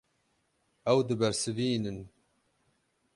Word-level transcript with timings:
Ew 0.91 0.99
dibersivînin. 1.07 1.99